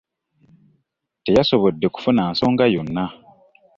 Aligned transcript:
.Teyasobodde 1.23 1.87
kufuna 1.93 2.21
nsonga 2.31 2.65
Yona. 2.73 3.03